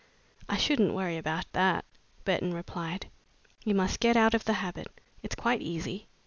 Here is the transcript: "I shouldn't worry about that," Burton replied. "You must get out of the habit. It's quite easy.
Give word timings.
"I 0.49 0.57
shouldn't 0.57 0.95
worry 0.95 1.15
about 1.15 1.45
that," 1.53 1.85
Burton 2.25 2.55
replied. 2.55 3.11
"You 3.63 3.75
must 3.75 3.99
get 3.99 4.17
out 4.17 4.33
of 4.33 4.45
the 4.45 4.53
habit. 4.53 4.87
It's 5.21 5.35
quite 5.35 5.61
easy. 5.61 6.07